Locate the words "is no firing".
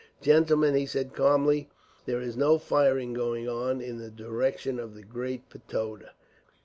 2.21-3.13